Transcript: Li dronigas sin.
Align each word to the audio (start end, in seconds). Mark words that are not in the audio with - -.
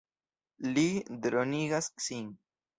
Li 0.77 0.87
dronigas 1.27 1.93
sin. 2.09 2.29